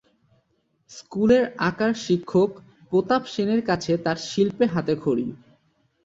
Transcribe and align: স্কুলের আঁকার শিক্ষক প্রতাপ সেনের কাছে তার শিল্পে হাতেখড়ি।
স্কুলের 0.91 1.43
আঁকার 1.67 1.91
শিক্ষক 2.05 2.49
প্রতাপ 2.91 3.21
সেনের 3.33 3.61
কাছে 3.69 3.91
তার 4.05 4.17
শিল্পে 4.29 4.65
হাতেখড়ি। 4.67 5.27